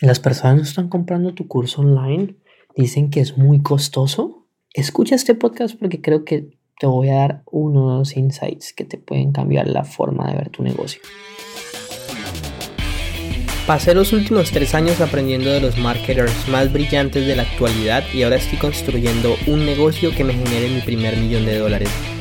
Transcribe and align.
las 0.00 0.20
personas 0.20 0.56
no 0.56 0.62
están 0.62 0.88
comprando 0.88 1.34
tu 1.34 1.48
curso 1.48 1.80
online, 1.80 2.36
dicen 2.76 3.10
que 3.10 3.20
es 3.20 3.36
muy 3.36 3.62
costoso. 3.62 4.46
Escucha 4.72 5.14
este 5.14 5.34
podcast 5.34 5.78
porque 5.78 6.00
creo 6.00 6.24
que 6.24 6.56
te 6.78 6.86
voy 6.86 7.08
a 7.08 7.14
dar 7.14 7.42
unos 7.50 8.16
insights 8.16 8.72
que 8.72 8.84
te 8.84 8.98
pueden 8.98 9.32
cambiar 9.32 9.66
la 9.66 9.84
forma 9.84 10.30
de 10.30 10.36
ver 10.36 10.50
tu 10.50 10.62
negocio. 10.62 11.00
Pasé 13.66 13.94
los 13.94 14.12
últimos 14.12 14.50
tres 14.50 14.74
años 14.74 15.00
aprendiendo 15.00 15.50
de 15.50 15.60
los 15.60 15.76
marketers 15.76 16.48
más 16.48 16.72
brillantes 16.72 17.26
de 17.26 17.36
la 17.36 17.42
actualidad 17.42 18.02
y 18.14 18.22
ahora 18.22 18.36
estoy 18.36 18.58
construyendo 18.58 19.34
un 19.46 19.66
negocio 19.66 20.10
que 20.16 20.24
me 20.24 20.32
genere 20.32 20.70
mi 20.70 20.80
primer 20.80 21.16
millón 21.18 21.44
de 21.44 21.58
dólares. 21.58 21.90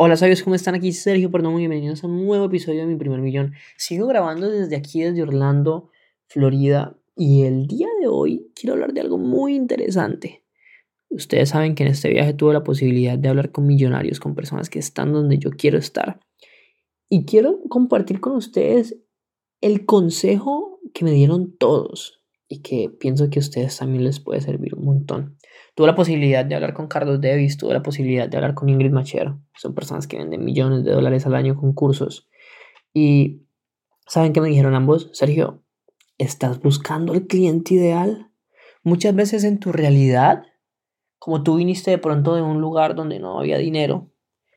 Hola 0.00 0.16
sabios, 0.16 0.44
¿cómo 0.44 0.54
están? 0.54 0.76
Aquí 0.76 0.92
Sergio 0.92 1.28
Perdomo 1.28 1.58
y 1.58 1.62
bienvenidos 1.62 2.04
a 2.04 2.06
un 2.06 2.24
nuevo 2.24 2.44
episodio 2.44 2.82
de 2.82 2.86
Mi 2.86 2.94
Primer 2.94 3.20
Millón. 3.20 3.54
Sigo 3.76 4.06
grabando 4.06 4.48
desde 4.48 4.76
aquí, 4.76 5.02
desde 5.02 5.24
Orlando, 5.24 5.90
Florida, 6.28 6.96
y 7.16 7.42
el 7.42 7.66
día 7.66 7.88
de 8.00 8.06
hoy 8.06 8.48
quiero 8.54 8.74
hablar 8.74 8.92
de 8.92 9.00
algo 9.00 9.18
muy 9.18 9.56
interesante. 9.56 10.44
Ustedes 11.08 11.48
saben 11.48 11.74
que 11.74 11.82
en 11.82 11.88
este 11.88 12.10
viaje 12.10 12.32
tuve 12.32 12.52
la 12.52 12.62
posibilidad 12.62 13.18
de 13.18 13.28
hablar 13.28 13.50
con 13.50 13.66
millonarios, 13.66 14.20
con 14.20 14.36
personas 14.36 14.70
que 14.70 14.78
están 14.78 15.12
donde 15.12 15.36
yo 15.38 15.50
quiero 15.50 15.78
estar. 15.78 16.20
Y 17.08 17.24
quiero 17.24 17.58
compartir 17.68 18.20
con 18.20 18.36
ustedes 18.36 19.00
el 19.60 19.84
consejo 19.84 20.78
que 20.94 21.04
me 21.04 21.10
dieron 21.10 21.56
todos 21.56 22.22
y 22.46 22.62
que 22.62 22.88
pienso 22.88 23.30
que 23.30 23.40
a 23.40 23.42
ustedes 23.42 23.76
también 23.76 24.04
les 24.04 24.20
puede 24.20 24.42
servir 24.42 24.76
un 24.76 24.84
montón. 24.84 25.38
Tuve 25.78 25.86
la 25.86 25.94
posibilidad 25.94 26.44
de 26.44 26.56
hablar 26.56 26.74
con 26.74 26.88
Carlos 26.88 27.20
Davis, 27.20 27.56
tuve 27.56 27.72
la 27.72 27.84
posibilidad 27.84 28.28
de 28.28 28.36
hablar 28.36 28.54
con 28.54 28.68
Ingrid 28.68 28.90
Machero. 28.90 29.38
Son 29.54 29.76
personas 29.76 30.08
que 30.08 30.18
venden 30.18 30.44
millones 30.44 30.82
de 30.82 30.90
dólares 30.90 31.24
al 31.24 31.36
año 31.36 31.54
con 31.54 31.72
cursos. 31.72 32.28
Y 32.92 33.42
¿saben 34.04 34.32
qué 34.32 34.40
me 34.40 34.48
dijeron 34.48 34.74
ambos? 34.74 35.08
Sergio, 35.12 35.62
¿estás 36.18 36.60
buscando 36.60 37.14
el 37.14 37.28
cliente 37.28 37.74
ideal? 37.74 38.28
Muchas 38.82 39.14
veces 39.14 39.44
en 39.44 39.60
tu 39.60 39.70
realidad, 39.70 40.42
como 41.20 41.44
tú 41.44 41.54
viniste 41.54 41.92
de 41.92 41.98
pronto 41.98 42.34
de 42.34 42.42
un 42.42 42.60
lugar 42.60 42.96
donde 42.96 43.20
no 43.20 43.38
había 43.38 43.58
dinero, 43.58 44.10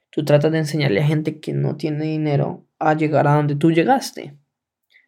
tú 0.09 0.25
tratas 0.25 0.51
de 0.51 0.57
enseñarle 0.57 1.01
a 1.01 1.05
gente 1.05 1.39
que 1.39 1.53
no 1.53 1.75
tiene 1.75 2.05
dinero 2.05 2.65
a 2.79 2.95
llegar 2.95 3.27
a 3.27 3.35
donde 3.35 3.55
tú 3.55 3.69
llegaste, 3.69 4.39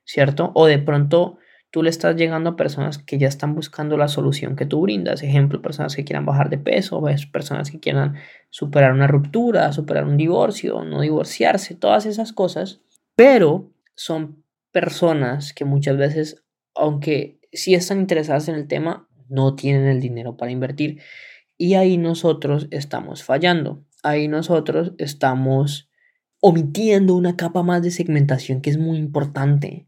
¿cierto? 0.04 0.52
O 0.54 0.68
de 0.68 0.78
pronto 0.78 1.40
tú 1.74 1.82
le 1.82 1.90
estás 1.90 2.16
llegando 2.16 2.52
a 2.52 2.56
personas 2.56 3.00
que 3.00 3.18
ya 3.18 3.28
están 3.28 3.56
buscando 3.56 3.98
la 3.98 4.08
solución 4.08 4.56
que 4.56 4.68
tú 4.68 4.82
brindas. 4.82 5.24
Ejemplo, 5.24 5.60
personas 5.60 5.96
que 5.96 6.04
quieran 6.04 6.24
bajar 6.24 6.52
de 6.52 6.60
peso, 6.60 7.04
personas 7.32 7.72
que 7.72 7.80
quieran 7.80 8.14
superar 8.52 8.94
una 8.94 9.08
ruptura, 9.08 9.74
superar 9.74 10.06
un 10.06 10.16
divorcio, 10.16 10.84
no 10.84 11.02
divorciarse, 11.02 11.74
todas 11.74 12.06
esas 12.06 12.32
cosas. 12.32 12.82
Pero 13.16 13.72
son 13.96 14.44
personas 14.72 15.52
que 15.52 15.66
muchas 15.66 15.98
veces, 15.98 16.44
aunque 16.76 17.40
sí 17.52 17.74
están 17.74 18.02
interesadas 18.02 18.50
en 18.50 18.54
el 18.54 18.68
tema, 18.68 19.10
no 19.28 19.56
tienen 19.56 19.88
el 19.88 20.00
dinero 20.00 20.38
para 20.38 20.52
invertir. 20.52 21.02
Y 21.58 21.74
ahí 21.74 21.98
nosotros 21.98 22.68
estamos 22.70 23.24
fallando. 23.24 23.84
Ahí 24.04 24.28
nosotros 24.28 24.94
estamos 25.00 25.90
omitiendo 26.40 27.16
una 27.16 27.36
capa 27.36 27.64
más 27.64 27.82
de 27.82 27.90
segmentación 27.90 28.62
que 28.62 28.70
es 28.70 28.78
muy 28.78 29.00
importante. 29.00 29.88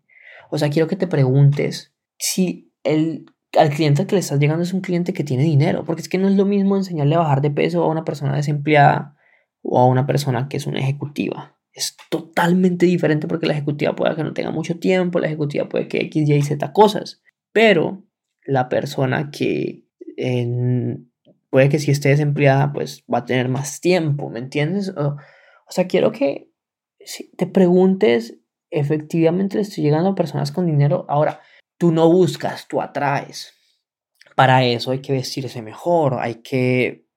O 0.51 0.57
sea, 0.57 0.69
quiero 0.69 0.87
que 0.87 0.95
te 0.95 1.07
preguntes 1.07 1.93
si 2.17 2.73
el, 2.83 3.25
al 3.57 3.69
cliente 3.69 4.01
al 4.01 4.07
que 4.07 4.15
le 4.15 4.19
estás 4.19 4.39
llegando 4.39 4.63
es 4.63 4.73
un 4.73 4.81
cliente 4.81 5.13
que 5.13 5.23
tiene 5.23 5.43
dinero, 5.43 5.83
porque 5.85 6.01
es 6.01 6.09
que 6.09 6.17
no 6.17 6.27
es 6.27 6.35
lo 6.35 6.45
mismo 6.45 6.75
enseñarle 6.75 7.15
a 7.15 7.19
bajar 7.19 7.41
de 7.41 7.51
peso 7.51 7.83
a 7.83 7.89
una 7.89 8.05
persona 8.05 8.35
desempleada 8.35 9.17
o 9.61 9.79
a 9.79 9.85
una 9.85 10.05
persona 10.05 10.47
que 10.47 10.57
es 10.57 10.67
una 10.67 10.79
ejecutiva. 10.79 11.57
Es 11.73 11.97
totalmente 12.09 12.85
diferente 12.85 13.27
porque 13.27 13.47
la 13.47 13.53
ejecutiva 13.53 13.95
puede 13.95 14.15
que 14.15 14.23
no 14.23 14.33
tenga 14.33 14.51
mucho 14.51 14.79
tiempo, 14.79 15.19
la 15.19 15.27
ejecutiva 15.27 15.67
puede 15.67 15.87
que 15.87 15.99
X, 16.03 16.29
Y, 16.29 16.41
Z 16.41 16.71
cosas, 16.71 17.21
pero 17.51 18.05
la 18.45 18.69
persona 18.69 19.31
que 19.31 19.85
puede 21.49 21.69
que 21.69 21.79
si 21.79 21.91
esté 21.91 22.09
desempleada, 22.09 22.71
pues 22.71 23.03
va 23.11 23.19
a 23.19 23.25
tener 23.25 23.49
más 23.49 23.81
tiempo, 23.81 24.29
¿me 24.29 24.39
entiendes? 24.39 24.89
O, 24.89 25.17
o 25.67 25.71
sea, 25.71 25.87
quiero 25.87 26.11
que 26.11 26.51
si 26.99 27.31
te 27.31 27.47
preguntes 27.47 28.39
efectivamente 28.75 29.55
le 29.55 29.63
estoy 29.63 29.83
llegando 29.83 30.09
a 30.09 30.15
personas 30.15 30.51
con 30.51 30.65
dinero. 30.65 31.05
Ahora, 31.07 31.41
tú 31.77 31.91
no 31.91 32.11
buscas, 32.11 32.67
tú 32.67 32.81
atraes. 32.81 33.53
Para 34.35 34.65
eso 34.65 34.91
hay 34.91 34.99
que 34.99 35.13
vestirse 35.13 35.61
mejor, 35.61 36.17
hay 36.19 36.35
que 36.35 37.07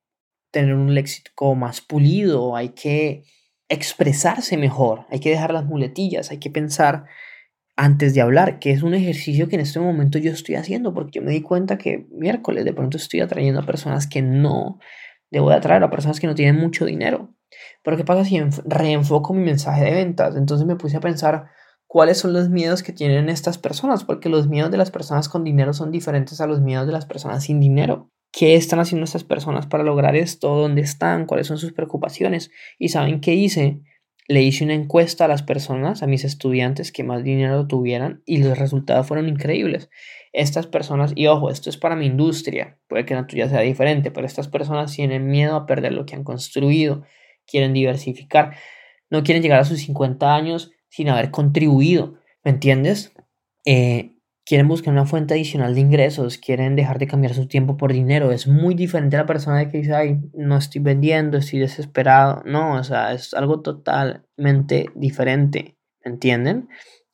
tener 0.52 0.74
un 0.74 0.94
léxico 0.94 1.54
más 1.56 1.80
pulido, 1.80 2.54
hay 2.54 2.70
que 2.70 3.24
expresarse 3.68 4.56
mejor, 4.56 5.06
hay 5.10 5.18
que 5.18 5.30
dejar 5.30 5.52
las 5.52 5.66
muletillas, 5.66 6.30
hay 6.30 6.38
que 6.38 6.50
pensar 6.50 7.06
antes 7.76 8.14
de 8.14 8.20
hablar, 8.20 8.58
que 8.60 8.70
es 8.70 8.82
un 8.82 8.94
ejercicio 8.94 9.48
que 9.48 9.56
en 9.56 9.62
este 9.62 9.80
momento 9.80 10.18
yo 10.18 10.32
estoy 10.32 10.54
haciendo, 10.54 10.94
porque 10.94 11.18
yo 11.18 11.22
me 11.22 11.32
di 11.32 11.42
cuenta 11.42 11.76
que 11.76 12.06
miércoles 12.10 12.64
de 12.64 12.72
pronto 12.72 12.96
estoy 12.96 13.20
atrayendo 13.20 13.60
a 13.60 13.66
personas 13.66 14.06
que 14.06 14.22
no 14.22 14.78
debo 15.30 15.50
de 15.50 15.56
atraer, 15.56 15.82
a 15.82 15.90
personas 15.90 16.20
que 16.20 16.26
no 16.28 16.34
tienen 16.34 16.56
mucho 16.56 16.86
dinero. 16.86 17.34
Pero 17.82 17.96
¿qué 17.96 18.04
pasa 18.04 18.24
si 18.24 18.40
reenfoco 18.64 19.34
mi 19.34 19.42
mensaje 19.42 19.84
de 19.84 19.92
ventas? 19.92 20.36
Entonces 20.36 20.66
me 20.66 20.76
puse 20.76 20.96
a 20.96 21.00
pensar 21.00 21.48
cuáles 21.86 22.18
son 22.18 22.32
los 22.32 22.50
miedos 22.50 22.82
que 22.82 22.92
tienen 22.92 23.28
estas 23.28 23.58
personas, 23.58 24.04
porque 24.04 24.28
los 24.28 24.46
miedos 24.46 24.70
de 24.70 24.76
las 24.76 24.90
personas 24.90 25.28
con 25.28 25.42
dinero 25.42 25.72
son 25.72 25.90
diferentes 25.90 26.40
a 26.40 26.46
los 26.46 26.60
miedos 26.60 26.86
de 26.86 26.92
las 26.92 27.06
personas 27.06 27.44
sin 27.44 27.60
dinero. 27.60 28.10
¿Qué 28.30 28.56
están 28.56 28.78
haciendo 28.78 29.04
estas 29.04 29.24
personas 29.24 29.66
para 29.66 29.84
lograr 29.84 30.14
esto? 30.14 30.54
¿Dónde 30.54 30.82
están? 30.82 31.26
¿Cuáles 31.26 31.46
son 31.46 31.56
sus 31.56 31.72
preocupaciones? 31.72 32.50
¿Y 32.78 32.90
saben 32.90 33.20
qué 33.20 33.34
hice? 33.34 33.80
Le 34.28 34.42
hice 34.42 34.64
una 34.64 34.74
encuesta 34.74 35.24
a 35.24 35.28
las 35.28 35.42
personas, 35.42 36.02
a 36.02 36.06
mis 36.06 36.24
estudiantes 36.24 36.92
que 36.92 37.02
más 37.02 37.24
dinero 37.24 37.66
tuvieran 37.66 38.22
y 38.26 38.42
los 38.42 38.58
resultados 38.58 39.06
fueron 39.06 39.26
increíbles. 39.26 39.88
Estas 40.34 40.66
personas, 40.66 41.12
y 41.16 41.26
ojo, 41.26 41.50
esto 41.50 41.70
es 41.70 41.78
para 41.78 41.96
mi 41.96 42.04
industria, 42.04 42.78
puede 42.86 43.06
que 43.06 43.14
la 43.14 43.26
tuya 43.26 43.48
sea 43.48 43.60
diferente, 43.60 44.10
pero 44.10 44.26
estas 44.26 44.48
personas 44.48 44.92
tienen 44.94 45.28
miedo 45.28 45.56
a 45.56 45.64
perder 45.64 45.94
lo 45.94 46.04
que 46.04 46.14
han 46.14 46.24
construido, 46.24 47.04
quieren 47.48 47.72
diversificar, 47.72 48.56
no 49.10 49.22
quieren 49.22 49.42
llegar 49.42 49.60
a 49.60 49.64
sus 49.64 49.80
50 49.80 50.34
años 50.34 50.70
sin 50.88 51.08
haber 51.08 51.30
contribuido, 51.30 52.14
¿me 52.44 52.50
entiendes? 52.50 53.12
Eh, 53.64 54.18
quieren 54.48 54.68
buscar 54.68 54.94
una 54.94 55.04
fuente 55.04 55.34
adicional 55.34 55.74
de 55.74 55.80
ingresos, 55.80 56.38
quieren 56.38 56.74
dejar 56.74 56.98
de 56.98 57.06
cambiar 57.06 57.34
su 57.34 57.48
tiempo 57.48 57.76
por 57.76 57.92
dinero. 57.92 58.32
Es 58.32 58.46
muy 58.46 58.74
diferente 58.74 59.16
a 59.16 59.20
la 59.20 59.26
persona 59.26 59.68
que 59.68 59.78
dice, 59.78 59.94
ay, 59.94 60.20
no 60.32 60.56
estoy 60.56 60.80
vendiendo, 60.80 61.36
estoy 61.36 61.58
desesperado. 61.58 62.42
No, 62.46 62.76
o 62.76 62.84
sea, 62.84 63.12
es 63.12 63.34
algo 63.34 63.60
totalmente 63.60 64.86
diferente, 64.94 65.76
¿me 66.02 66.12
entienden? 66.12 66.68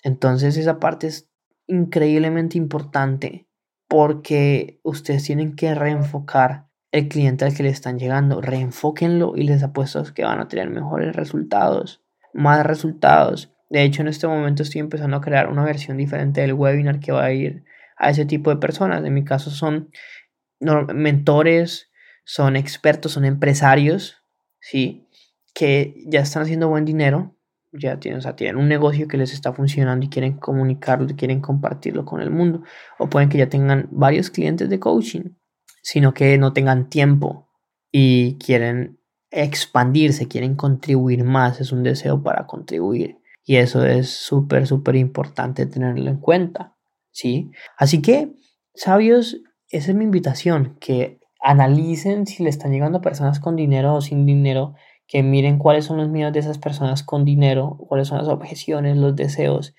Entonces 0.05 0.57
esa 0.57 0.79
parte 0.79 1.09
es 1.09 1.29
increíblemente 1.67 2.57
importante 2.57 3.49
porque 3.89 4.79
ustedes 4.85 5.25
tienen 5.25 5.57
que 5.57 5.75
reenfocar 5.75 6.69
el 6.95 7.09
cliente 7.09 7.45
al 7.45 7.53
que 7.53 7.65
le 7.65 7.71
están 7.71 7.99
llegando. 7.99 8.41
Reenfóquenlo 8.41 9.33
y 9.35 9.43
les 9.43 9.65
apuesto 9.65 10.05
que 10.15 10.23
van 10.23 10.39
a 10.39 10.47
tener 10.47 10.71
mejores 10.71 11.17
resultados, 11.17 12.05
más 12.33 12.65
resultados. 12.65 13.53
De 13.69 13.83
hecho, 13.83 14.03
en 14.03 14.09
este 14.09 14.29
momento 14.29 14.63
estoy 14.63 14.81
empezando 14.81 15.17
a 15.17 15.21
crear 15.21 15.49
una 15.49 15.65
versión 15.65 15.97
diferente 15.97 16.41
del 16.41 16.53
webinar 16.53 17.01
que 17.01 17.11
va 17.11 17.25
a 17.25 17.33
ir 17.33 17.65
a 17.97 18.11
ese 18.11 18.27
tipo 18.27 18.51
de 18.51 18.59
personas. 18.59 19.05
En 19.05 19.13
mi 19.13 19.25
caso 19.25 19.51
son 19.51 19.91
mentores, 20.61 21.91
son 22.25 22.55
expertos, 22.55 23.11
son 23.11 23.25
empresarios, 23.25 24.23
¿sí? 24.61 25.09
Que 25.53 25.97
ya 26.07 26.21
están 26.21 26.45
haciendo 26.45 26.69
buen 26.69 26.85
dinero, 26.85 27.37
ya 27.73 27.99
tienen, 27.99 28.25
o 28.25 28.35
tienen 28.37 28.57
un 28.57 28.69
negocio 28.69 29.09
que 29.09 29.17
les 29.17 29.33
está 29.33 29.53
funcionando 29.53 30.07
y 30.07 30.11
quieren 30.11 30.35
comunicarlo, 30.35 31.09
quieren 31.17 31.41
compartirlo 31.41 32.05
con 32.05 32.21
el 32.21 32.31
mundo. 32.31 32.63
O 33.01 33.11
pueden 33.11 33.31
que 33.31 33.39
ya 33.39 33.49
tengan 33.49 33.89
varios 33.91 34.31
clientes 34.31 34.71
de 34.71 34.79
coaching 34.79 35.31
sino 35.85 36.15
que 36.15 36.39
no 36.39 36.55
tengan 36.55 36.89
tiempo 36.89 37.47
y 37.93 38.39
quieren 38.39 38.99
expandirse, 39.31 40.29
quieren 40.29 40.57
contribuir 40.57 41.25
más, 41.25 41.61
es 41.61 41.73
un 41.73 41.83
deseo 41.83 42.23
para 42.23 42.47
contribuir. 42.47 43.19
Y 43.45 43.57
eso 43.57 43.85
es 43.85 44.09
súper, 44.09 44.67
súper 44.67 44.97
importante 44.97 45.67
tenerlo 45.67 46.09
en 46.09 46.17
cuenta, 46.17 46.75
¿sí? 47.11 47.51
Así 47.77 48.01
que, 48.01 48.33
sabios, 48.75 49.37
esa 49.69 49.91
es 49.91 49.97
mi 49.97 50.05
invitación, 50.05 50.79
que 50.81 51.21
analicen 51.43 52.27
si 52.27 52.43
le 52.43 52.49
están 52.49 52.73
llegando 52.73 53.03
personas 53.03 53.39
con 53.39 53.55
dinero 53.55 53.95
o 53.95 54.01
sin 54.01 54.25
dinero, 54.25 54.75
que 55.07 55.23
miren 55.23 55.59
cuáles 55.59 55.85
son 55.85 55.99
los 55.99 56.09
miedos 56.09 56.33
de 56.33 56.41
esas 56.41 56.57
personas 56.57 57.03
con 57.03 57.27
dinero, 57.27 57.77
cuáles 57.89 58.09
son 58.09 58.17
las 58.17 58.29
objeciones, 58.29 58.97
los 58.97 59.15
deseos, 59.15 59.75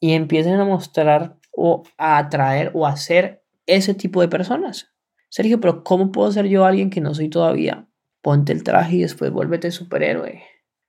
y 0.00 0.14
empiecen 0.14 0.58
a 0.58 0.64
mostrar 0.64 1.38
o 1.56 1.84
a 1.98 2.18
atraer 2.18 2.72
o 2.74 2.84
a 2.84 2.96
ser 2.96 3.44
ese 3.66 3.94
tipo 3.94 4.20
de 4.20 4.28
personas, 4.28 4.95
Sergio, 5.28 5.60
pero 5.60 5.84
¿cómo 5.84 6.12
puedo 6.12 6.30
ser 6.32 6.46
yo 6.46 6.64
alguien 6.64 6.90
que 6.90 7.00
no 7.00 7.14
soy 7.14 7.28
todavía? 7.28 7.88
Ponte 8.22 8.52
el 8.52 8.62
traje 8.62 8.96
y 8.96 9.02
después 9.02 9.30
vuélvete 9.30 9.70
superhéroe. 9.70 10.42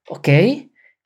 ¿Ok? 0.10 0.30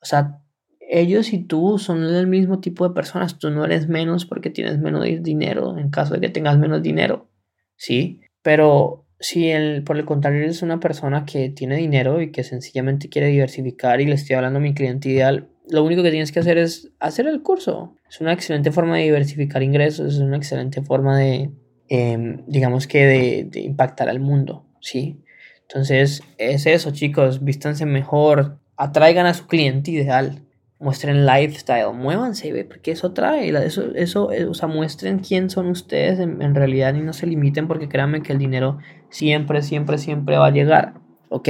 O 0.01 0.06
sea, 0.06 0.42
ellos 0.80 1.31
y 1.33 1.39
tú 1.39 1.80
son 1.80 2.04
el 2.04 2.28
mismo 2.28 2.60
tipo 2.60 2.88
de 2.88 2.94
personas. 2.94 3.39
Tú 3.39 3.50
no 3.50 3.66
eres 3.66 3.88
menos 3.88 4.25
porque 4.25 4.50
tienes 4.50 4.78
menos 4.80 5.06
dinero 5.22 5.78
en 5.78 5.89
caso 5.89 6.13
de 6.13 6.19
que 6.19 6.30
tengas 6.30 6.57
menos 6.57 6.83
dinero. 6.83 7.30
¿Sí? 7.78 8.22
Pero 8.42 9.06
si 9.19 9.50
el, 9.50 9.84
por 9.84 9.98
el 9.98 10.06
contrario 10.06 10.42
eres 10.42 10.62
una 10.62 10.80
persona 10.80 11.25
que 11.25 11.50
tiene 11.50 11.77
dinero 11.77 12.22
y 12.22 12.31
que 12.31 12.44
sencillamente 12.44 13.07
quiere 13.10 13.27
diversificar 13.27 14.01
y 14.01 14.06
le 14.06 14.16
estoy 14.16 14.36
hablando 14.36 14.60
a 14.60 14.62
mi 14.62 14.74
cliente 14.74 15.10
ideal, 15.10 15.48
lo 15.69 15.84
único 15.84 16.04
que 16.04 16.12
tienes 16.12 16.31
que 16.31 16.39
hacer 16.39 16.57
es 16.57 16.92
hacer 17.00 17.27
el 17.27 17.42
curso. 17.42 17.95
Es 18.10 18.19
una 18.19 18.34
excelente 18.34 18.72
forma 18.72 18.98
de 18.98 19.04
diversificar 19.04 19.63
ingresos, 19.63 20.16
es 20.16 20.19
una 20.19 20.38
excelente 20.38 20.81
forma 20.81 21.18
de, 21.18 21.51
em, 21.93 22.45
digamos 22.47 22.88
que, 22.88 23.05
de, 23.51 23.59
impactar 23.59 24.07
al 24.07 24.21
mundo, 24.21 24.65
¿sí? 24.79 25.19
Entonces, 25.63 26.23
es 26.38 26.65
eso, 26.65 26.91
chicos, 26.91 27.43
vístanse 27.43 27.85
mejor, 27.85 28.59
atraigan 28.77 29.25
a 29.25 29.33
su 29.33 29.45
cliente 29.45 29.91
ideal, 29.91 30.41
muestren 30.79 31.25
lifestyle, 31.25 31.91
muévanse, 31.93 32.63
porque 32.63 32.91
eso 32.91 33.11
trae, 33.11 33.49
eso, 33.65 33.93
eso, 33.93 34.31
eh, 34.31 34.45
o 34.45 34.53
sea, 34.53 34.69
muestren 34.69 35.19
quién 35.19 35.49
son 35.49 35.67
ustedes 35.67 36.19
en, 36.19 36.55
realidad 36.55 36.95
y 36.95 37.01
no 37.01 37.11
se 37.11 37.27
limiten 37.27 37.67
porque 37.67 37.89
créanme 37.89 38.23
que 38.23 38.31
el 38.31 38.39
dinero 38.39 38.77
siempre, 39.09 39.61
siempre, 39.61 39.97
siempre 39.97 40.38
va 40.38 40.47
a 40.47 40.51
llegar, 40.51 40.93
¿ok? 41.27 41.49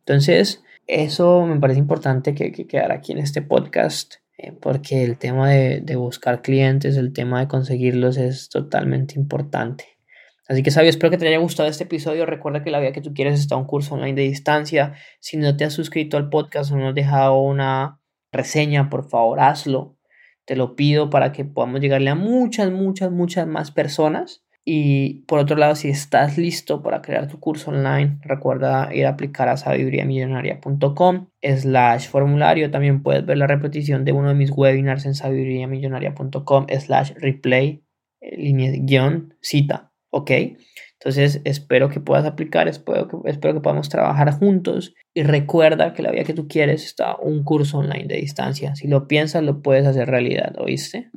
Entonces, 0.00 0.62
eso 0.86 1.46
me 1.46 1.58
parece 1.58 1.78
importante 1.78 2.34
que, 2.34 2.52
que 2.52 2.66
quedara 2.66 2.96
aquí 2.96 3.12
en 3.12 3.18
este 3.20 3.40
podcast, 3.40 4.16
porque 4.60 5.04
el 5.04 5.18
tema 5.18 5.50
de, 5.50 5.80
de, 5.80 5.96
buscar 5.96 6.42
clientes, 6.42 6.96
el 6.96 7.12
tema 7.12 7.40
de 7.40 7.48
conseguirlos 7.48 8.16
es 8.16 8.48
totalmente 8.48 9.14
importante. 9.18 9.86
Así 10.48 10.62
que, 10.62 10.70
sabio, 10.70 10.90
espero 10.90 11.10
que 11.10 11.18
te 11.18 11.28
haya 11.28 11.38
gustado 11.38 11.68
este 11.68 11.84
episodio. 11.84 12.26
Recuerda 12.26 12.62
que 12.62 12.70
la 12.70 12.80
vida 12.80 12.92
que 12.92 13.00
tú 13.00 13.14
quieres 13.14 13.38
está 13.38 13.56
un 13.56 13.64
curso 13.64 13.94
online 13.94 14.14
de 14.14 14.28
distancia. 14.28 14.94
Si 15.20 15.36
no 15.36 15.56
te 15.56 15.64
has 15.64 15.72
suscrito 15.72 16.16
al 16.16 16.28
podcast 16.28 16.72
o 16.72 16.76
no 16.76 16.88
has 16.88 16.94
dejado 16.94 17.40
una 17.40 18.00
reseña, 18.32 18.90
por 18.90 19.08
favor, 19.08 19.40
hazlo. 19.40 19.96
Te 20.44 20.56
lo 20.56 20.74
pido 20.74 21.08
para 21.08 21.32
que 21.32 21.44
podamos 21.44 21.80
llegarle 21.80 22.10
a 22.10 22.14
muchas, 22.16 22.70
muchas, 22.72 23.10
muchas 23.12 23.46
más 23.46 23.70
personas. 23.70 24.41
Y 24.64 25.24
por 25.26 25.40
otro 25.40 25.56
lado, 25.56 25.74
si 25.74 25.88
estás 25.88 26.38
listo 26.38 26.82
para 26.82 27.02
crear 27.02 27.26
tu 27.26 27.40
curso 27.40 27.70
online, 27.70 28.18
recuerda 28.22 28.94
ir 28.94 29.06
a 29.06 29.10
aplicar 29.10 29.48
a 29.48 29.56
sabiduriamillonaria.com 29.56 31.28
slash 31.42 32.08
formulario. 32.08 32.70
También 32.70 33.02
puedes 33.02 33.26
ver 33.26 33.38
la 33.38 33.48
repetición 33.48 34.04
de 34.04 34.12
uno 34.12 34.28
de 34.28 34.34
mis 34.34 34.52
webinars 34.54 35.04
en 35.06 35.14
sabiduriamillonaria.com 35.14 36.66
slash 36.78 37.12
replay, 37.16 37.84
eh, 38.20 38.36
línea 38.36 38.72
guion, 38.74 39.34
cita. 39.40 39.92
¿Ok? 40.10 40.30
Entonces 41.00 41.40
espero 41.44 41.88
que 41.88 41.98
puedas 41.98 42.24
aplicar, 42.24 42.68
espero 42.68 43.08
que, 43.08 43.16
espero 43.30 43.54
que 43.54 43.60
podamos 43.60 43.88
trabajar 43.88 44.30
juntos 44.30 44.94
y 45.12 45.24
recuerda 45.24 45.94
que 45.94 46.02
la 46.02 46.12
vida 46.12 46.22
que 46.22 46.34
tú 46.34 46.46
quieres 46.46 46.84
está 46.84 47.16
un 47.16 47.42
curso 47.42 47.78
online 47.78 48.06
de 48.06 48.18
distancia. 48.18 48.76
Si 48.76 48.86
lo 48.86 49.08
piensas, 49.08 49.42
lo 49.42 49.62
puedes 49.62 49.84
hacer 49.86 50.08
realidad, 50.08 50.54
¿oíste? 50.58 51.10